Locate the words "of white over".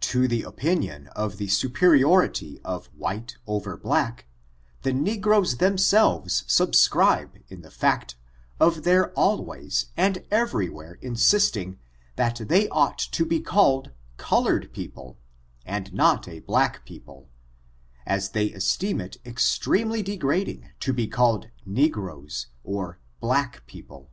2.64-3.76